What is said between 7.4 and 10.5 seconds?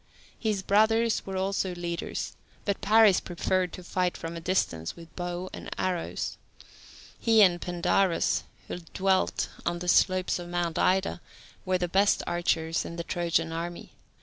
and Pandarus, who dwelt on the slopes of